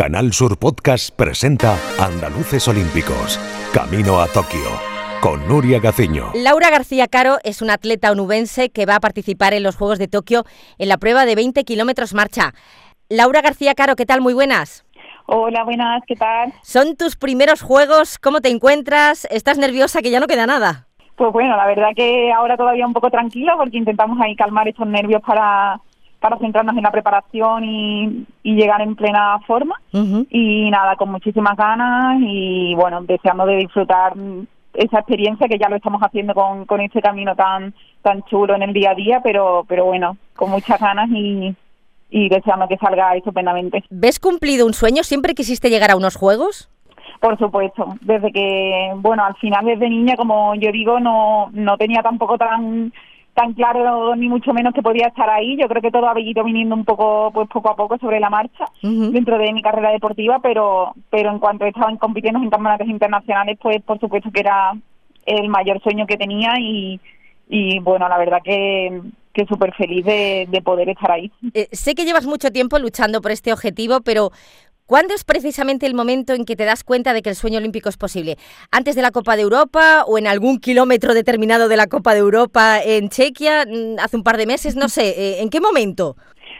[0.00, 3.38] Canal Sur Podcast presenta Andaluces Olímpicos,
[3.74, 4.70] Camino a Tokio,
[5.20, 6.30] con Nuria Gaciño.
[6.32, 10.08] Laura García Caro es una atleta onubense que va a participar en los Juegos de
[10.08, 10.44] Tokio
[10.78, 12.54] en la prueba de 20 kilómetros marcha.
[13.10, 14.22] Laura García Caro, ¿qué tal?
[14.22, 14.86] Muy buenas.
[15.26, 16.54] Hola, buenas, ¿qué tal?
[16.62, 19.28] Son tus primeros Juegos, ¿cómo te encuentras?
[19.30, 20.86] ¿Estás nerviosa que ya no queda nada?
[21.16, 24.86] Pues bueno, la verdad que ahora todavía un poco tranquila porque intentamos ahí calmar esos
[24.86, 25.78] nervios para
[26.20, 29.80] para centrarnos en la preparación y, llegar en plena forma.
[29.92, 34.12] Y nada, con muchísimas ganas y bueno, deseando de disfrutar
[34.74, 38.62] esa experiencia que ya lo estamos haciendo con, con este camino tan tan chulo en
[38.62, 41.54] el día a día, pero pero bueno, con muchas ganas y,
[42.10, 43.84] y deseando que salga estupendamente.
[43.90, 45.02] ¿Ves cumplido un sueño?
[45.02, 46.68] ¿Siempre quisiste llegar a unos Juegos?
[47.20, 52.02] Por supuesto, desde que, bueno, al final desde niña, como yo digo, no, no tenía
[52.02, 52.92] tampoco tan
[53.34, 55.56] tan claro ni mucho menos que podía estar ahí.
[55.56, 58.30] Yo creo que todo ha ido viniendo un poco, pues poco a poco sobre la
[58.30, 63.58] marcha dentro de mi carrera deportiva, pero, pero en cuanto estaban compitiendo en campeonatos internacionales,
[63.60, 64.72] pues por supuesto que era
[65.26, 67.00] el mayor sueño que tenía y,
[67.48, 69.00] y bueno, la verdad que,
[69.32, 71.30] que súper feliz de, de, poder estar ahí.
[71.54, 74.30] Eh, sé que llevas mucho tiempo luchando por este objetivo, pero
[74.90, 77.88] ¿Cuándo es precisamente el momento en que te das cuenta de que el sueño olímpico
[77.88, 78.38] es posible?
[78.72, 82.18] ¿Antes de la Copa de Europa o en algún kilómetro determinado de la Copa de
[82.18, 84.74] Europa en Chequia mm, hace un par de meses?
[84.74, 86.16] No sé, eh, ¿en qué momento?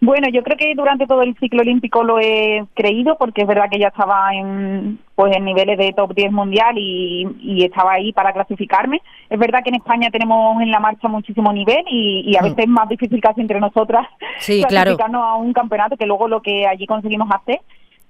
[0.00, 3.66] Bueno, yo creo que durante todo el ciclo olímpico lo he creído porque es verdad
[3.68, 8.32] que ya estaba en pues en niveles de top 10 mundial y, estaba ahí para
[8.32, 9.02] clasificarme.
[9.30, 12.44] Es verdad que en España tenemos en la marcha muchísimo nivel y, a mm.
[12.44, 14.06] veces es más difícil casi entre nosotras
[14.38, 17.60] sí, clasificarnos a un campeonato que luego lo que allí conseguimos hacer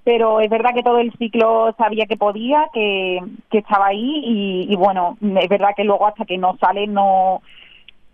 [0.04, 4.74] pero es verdad que todo el ciclo sabía que podía, que, que estaba ahí y,
[4.76, 7.40] bueno, es verdad que luego hasta que no sale no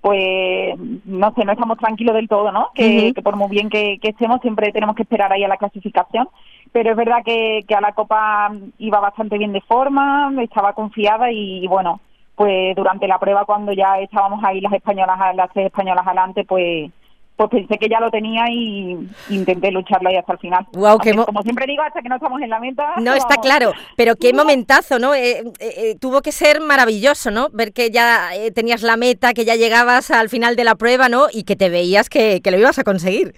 [0.01, 2.71] pues no sé, no estamos tranquilos del todo, ¿no?
[2.73, 6.29] Que, por muy bien que, estemos siempre tenemos que esperar ahí a la clasificación,
[6.71, 11.33] pero es verdad que, que a la Copa iba bastante bien de forma, estaba confiada
[11.33, 12.01] y, bueno,
[12.37, 16.93] pues durante la prueba cuando ya estábamos ahí las españolas, las tres españolas adelante, pues
[17.39, 18.99] pues pensé que ya lo tenía y
[19.31, 20.67] intenté lucharlo ahí hasta el final.
[20.73, 22.95] Wow, como siempre digo, hasta que no estamos en la meta.
[22.97, 25.15] No, está claro, pero qué momentazo, ¿no?
[25.15, 27.47] Eh, eh, eh, tuvo que ser maravilloso, ¿no?
[27.53, 31.27] Ver que ya tenías la meta, que ya llegabas al final de la prueba, ¿no?
[31.33, 33.37] Y que te veías que, que lo ibas a conseguir.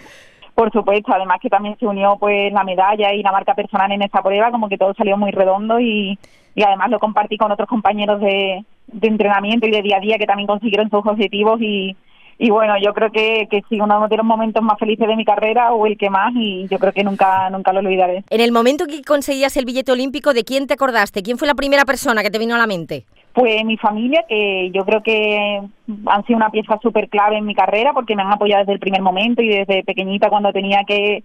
[0.54, 4.00] Por supuesto, además que también se unió pues la medalla y la marca personal en
[4.00, 6.18] esta prueba, como que todo salió muy redondo y,
[6.54, 10.16] y además lo compartí con otros compañeros de, de entrenamiento y de día a día
[10.16, 11.94] que también consiguieron sus objetivos y,
[12.42, 15.26] y bueno, yo creo que, que sí, uno de los momentos más felices de mi
[15.26, 18.24] carrera o el que más y yo creo que nunca, nunca lo olvidaré.
[18.30, 21.22] En el momento que conseguías el billete olímpico, ¿de quién te acordaste?
[21.22, 23.04] ¿Quién fue la primera persona que te vino a la mente?
[23.34, 25.60] Pues mi familia, que yo creo que
[26.06, 28.80] han sido una pieza súper clave en mi carrera porque me han apoyado desde el
[28.80, 31.22] primer momento y desde pequeñita cuando tenía que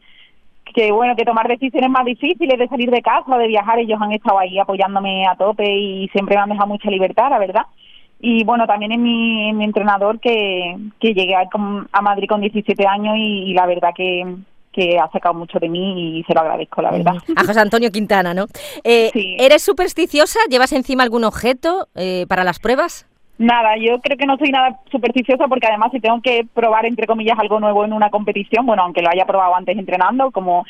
[0.74, 4.12] que bueno que tomar decisiones más difíciles de salir de casa de viajar ellos han
[4.12, 7.62] estado ahí apoyándome a tope y siempre me han dejado mucha libertad la verdad
[8.28, 11.48] y bueno, también en mi, mi entrenador que, que llegué a,
[11.92, 14.26] a Madrid con 17 años y, la verdad que,
[14.74, 17.18] que ha sacado mucho de mí y se lo agradezco, la verdad.
[17.36, 18.48] A José Antonio Quintana, ¿no?
[18.84, 20.40] Eh, ¿Eres supersticiosa?
[20.50, 23.06] ¿Llevas encima algún objeto eh, para las pruebas?
[23.38, 27.06] Nada, yo creo que no soy nada supersticiosa porque además si tengo que probar, entre
[27.06, 30.66] comillas, algo nuevo en una competición, bueno, aunque lo haya probado antes entrenando, como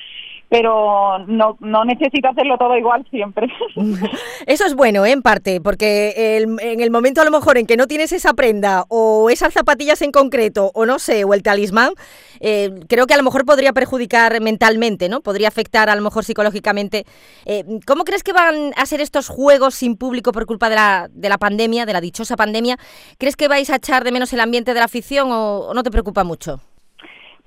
[0.49, 3.47] pero no, no necesito hacerlo todo igual siempre.
[4.45, 5.11] Eso es bueno, ¿eh?
[5.11, 8.85] en parte, porque en el momento a lo mejor en que no tienes esa prenda
[8.89, 11.91] o esas zapatillas en concreto, o no sé, o el talismán,
[12.39, 15.21] eh, creo que a lo mejor podría perjudicar mentalmente, ¿no?
[15.21, 17.05] Podría afectar a lo mejor psicológicamente.
[17.45, 21.07] Eh, ¿Cómo crees que van a ser estos juegos sin público por culpa de la,
[21.11, 22.77] de la pandemia, de la dichosa pandemia?
[23.17, 25.91] ¿Crees que vais a echar de menos el ambiente de la afición o no te
[25.91, 26.59] preocupa mucho?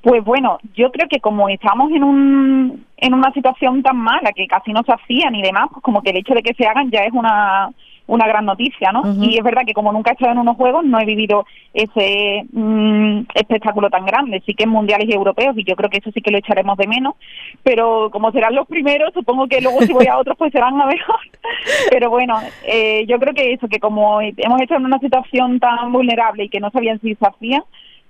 [0.00, 4.46] Pues bueno, yo creo que como estamos en, un, en una situación tan mala que
[4.46, 6.90] casi no se hacían y demás, pues como que el hecho de que se hagan
[6.90, 7.72] ya es una,
[8.08, 9.02] una gran noticia, ¿no?
[9.22, 11.44] Y es verdad que como nunca he estado en unos juegos, no he vivido
[11.74, 14.42] ese mm, espectáculo tan grande.
[14.46, 16.78] Sí que en mundiales y europeos, y yo creo que eso sí que lo echaremos
[16.78, 17.14] de menos,
[17.62, 20.86] pero como serán los primeros, supongo que luego si voy a otros, pues serán a
[20.86, 21.20] mejor.
[21.90, 25.92] pero bueno, eh, yo creo que eso, que como hemos estado en una situación tan
[25.92, 27.62] vulnerable y que no sabían si se hacían,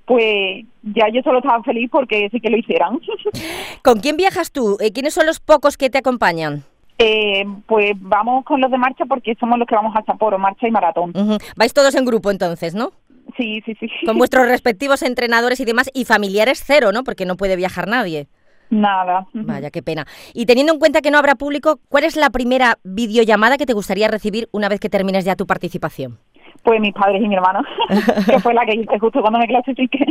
[0.09, 2.99] pues ya yo solo estaba feliz porque sí que lo hicieran.
[3.85, 4.79] ¿Con quién viajas tú?
[4.81, 6.65] Eh, ¿Quiénes son los pocos que te acompañan?
[6.99, 10.67] Eh, pues vamos con los de marcha porque somos los que vamos a Sapporo, marcha
[10.67, 11.13] y maratón.
[11.57, 12.93] Vais todos en grupo entonces, ¿no?
[13.37, 13.87] Sí, sí, sí.
[14.07, 17.05] Con vuestros respectivos entrenadores y demás, y familiares cero, ¿no?
[17.05, 18.29] Porque no puede viajar nadie.
[18.71, 19.27] Nada.
[19.33, 20.07] Vaya, qué pena.
[20.35, 23.73] Y teniendo en cuenta que no habrá público, ¿cuál es la primera videollamada que te
[23.73, 26.19] gustaría recibir una vez que termines ya tu participación?
[26.69, 27.61] Pues mis padres y mi hermano,
[28.27, 30.05] que fue la que hice justo cuando me clasifiqué.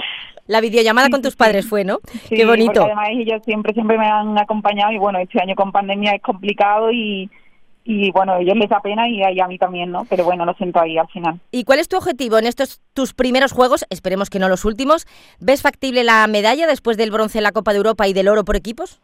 [0.48, 2.00] La videollamada con tus padres fue, ¿no?
[2.24, 2.83] Sí, Qué bonito.
[2.83, 6.92] Además ellos siempre, siempre me han acompañado y bueno, este año con pandemia es complicado
[6.92, 7.30] y,
[7.86, 10.06] y bueno, a ellos les da pena y a mí también, ¿no?
[10.09, 11.39] Pero bueno, lo siento ahí al final.
[11.51, 13.86] ¿Y cuál es tu objetivo en estos tus primeros juegos?
[13.92, 15.06] Esperemos que no los últimos.
[15.39, 18.45] ¿Ves factible la medalla después del bronce en la Copa de Europa y del oro
[18.45, 19.00] por equipos?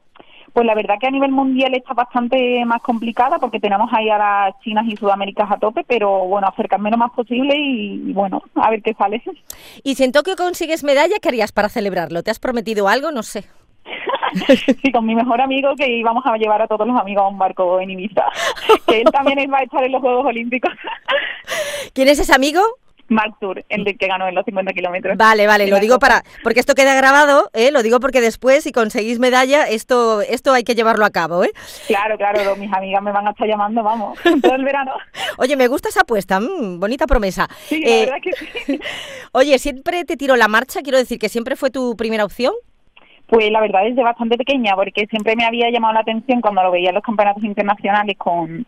[0.54, 4.18] Pues la verdad que a nivel mundial está bastante más complicada porque tenemos ahí a
[4.18, 8.44] las chinas y sudaméricas a tope, pero bueno, acercarme lo más posible y, y bueno,
[8.56, 9.22] a ver qué sale.
[9.84, 12.24] Y si en Tokio consigues medalla, ¿qué harías para celebrarlo?
[12.24, 13.12] ¿Te has prometido algo?
[13.12, 13.46] No sé.
[14.82, 17.38] sí, con mi mejor amigo que íbamos a llevar a todos los amigos a un
[17.38, 18.26] barco en Ibiza,
[18.88, 20.72] que él también va a estar en los Juegos Olímpicos.
[21.94, 22.62] ¿Quién es ese amigo?
[23.14, 25.18] Mark Tour, el que ganó en los 50 kilómetros.
[25.18, 27.72] Vale, vale, lo digo para, porque esto queda grabado, ¿eh?
[27.72, 31.52] lo digo porque después si conseguís medalla, esto, esto hay que llevarlo a cabo, ¿eh?
[31.88, 34.92] Claro, claro, mis amigas me van a estar llamando, vamos, todo el verano.
[35.38, 37.48] Oye, me gusta esa apuesta, mmm, bonita promesa.
[37.68, 38.80] Sí, la eh, verdad que sí.
[39.32, 40.82] Oye, ¿siempre te tiró la marcha?
[40.82, 42.54] Quiero decir que siempre fue tu primera opción.
[43.28, 46.62] Pues la verdad es de bastante pequeña, porque siempre me había llamado la atención cuando
[46.62, 48.66] lo veía en los campeonatos internacionales con,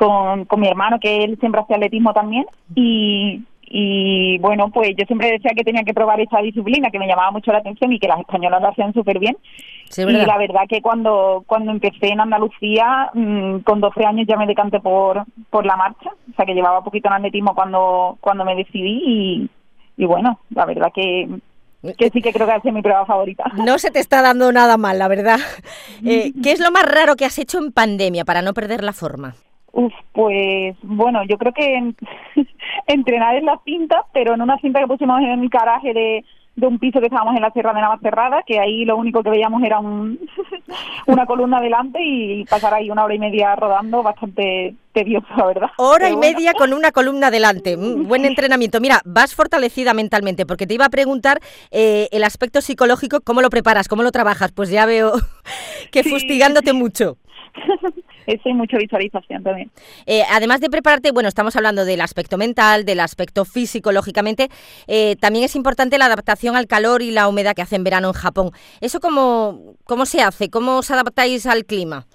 [0.00, 5.04] con, con mi hermano, que él siempre hacía atletismo también, y, y bueno, pues yo
[5.04, 7.98] siempre decía que tenía que probar esa disciplina, que me llamaba mucho la atención y
[7.98, 9.36] que las españolas lo hacían súper bien.
[9.90, 14.38] Sí, y la verdad que cuando cuando empecé en Andalucía, mmm, con 12 años ya
[14.38, 18.46] me decanté por por la marcha, o sea que llevaba poquito en atletismo cuando cuando
[18.46, 19.50] me decidí y,
[20.02, 21.28] y bueno, la verdad que
[21.98, 23.44] que sí que creo que ha sido mi prueba favorita.
[23.66, 25.40] No se te está dando nada mal, la verdad.
[26.04, 28.92] Eh, ¿Qué es lo más raro que has hecho en pandemia para no perder la
[28.94, 29.34] forma?
[29.72, 31.96] Uf, pues bueno, yo creo que en,
[32.86, 36.24] entrenar en la cinta, pero en una cinta que pusimos en el garaje de,
[36.56, 39.30] de un piso que estábamos en la Sierra de Navacerrada, que ahí lo único que
[39.30, 40.18] veíamos era un,
[41.06, 45.70] una columna delante y pasar ahí una hora y media rodando, bastante tedioso, la verdad.
[45.76, 46.32] Hora Pero y bueno.
[46.32, 47.76] media con una columna delante.
[47.76, 48.80] Mm, Buen entrenamiento.
[48.80, 51.38] Mira, vas fortalecida mentalmente, porque te iba a preguntar
[51.70, 53.86] eh, el aspecto psicológico, ¿cómo lo preparas?
[53.86, 54.50] ¿Cómo lo trabajas?
[54.50, 55.12] Pues ya veo
[55.92, 56.10] que Sí.
[56.10, 57.16] fustigándote mucho.
[58.26, 59.70] Eso y mucha visualización también.
[60.06, 64.48] Eh, además de prepararte, bueno, estamos hablando del aspecto mental, del aspecto físico, lógicamente,
[64.86, 68.08] eh, también es importante la adaptación al calor y la humedad que hace en verano
[68.08, 68.50] en Japón.
[68.80, 70.50] ¿Eso cómo, cómo se hace?
[70.50, 72.06] ¿Cómo os adaptáis al clima?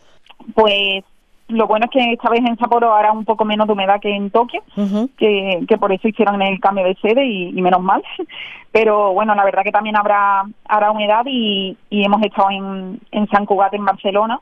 [0.53, 1.03] Pues
[1.47, 4.15] lo bueno es que esta vez en Sapporo hará un poco menos de humedad que
[4.15, 5.09] en Tokio, Ujú.
[5.17, 8.03] que, que por eso hicieron el cambio de sede y, y menos mal.
[8.71, 13.27] Pero bueno, la verdad que también habrá, habrá humedad y, y hemos estado en, en
[13.29, 14.39] San Cugat, en Barcelona,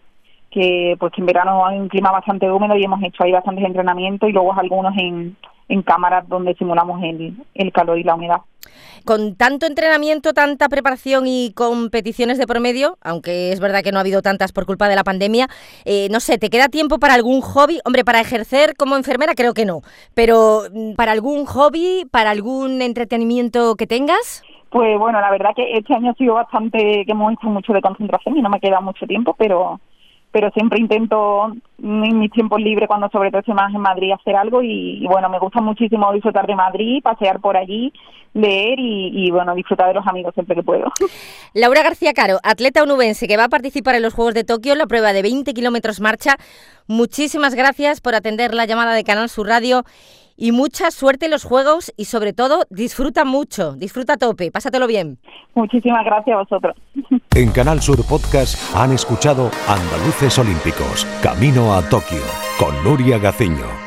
[0.53, 3.65] que pues que en verano hay un clima bastante húmedo y hemos hecho ahí bastantes
[3.65, 5.35] entrenamientos y luego algunos en,
[5.67, 8.41] en cámaras donde simulamos el, el calor y la humedad.
[9.05, 14.01] Con tanto entrenamiento, tanta preparación y competiciones de promedio, aunque es verdad que no ha
[14.01, 15.47] habido tantas por culpa de la pandemia,
[15.83, 17.79] eh, no sé, ¿te queda tiempo para algún hobby?
[17.83, 19.81] Hombre, para ejercer como enfermera creo que no,
[20.13, 24.43] pero mm, para algún hobby, para algún entretenimiento que tengas.
[24.69, 27.81] Pues bueno, la verdad que este año ha sido bastante, que hemos hecho mucho de
[27.81, 29.79] concentración y no me queda mucho tiempo, pero
[30.33, 34.35] pero siempre intento en mis tiempos libres, cuando sobre todo estoy más en Madrid, hacer
[34.35, 37.93] algo y, bueno, me gusta muchísimo disfrutar de Madrid, pasear por allí,
[38.33, 40.91] leer y, bueno, disfrutar de los amigos siempre que puedo.
[41.53, 44.87] Laura García Caro, atleta onubense que va a participar en los Juegos de Tokio la
[44.87, 46.37] prueba de 20 kilómetros marcha.
[46.87, 49.83] Muchísimas gracias por atender la llamada de Canal Sur Radio
[50.35, 54.87] y mucha suerte en los Juegos y sobre todo disfruta mucho, disfruta a tope, pásatelo
[54.87, 55.17] bien.
[55.55, 56.75] Muchísimas gracias a vosotros.
[57.35, 62.21] En Canal Sur Podcast han escuchado Andaluces Olímpicos, Camino a Tokio,
[62.59, 63.82] con Nuria Gaciño.